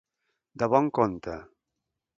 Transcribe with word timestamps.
De 0.63 0.69
bon 0.77 0.89
compte. 1.01 1.39